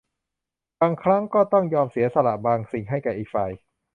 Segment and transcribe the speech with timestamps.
[0.79, 3.51] บางครั้งก็ต้องยอมเสียสละบางสิ่งให้แก่อีกฝ่าย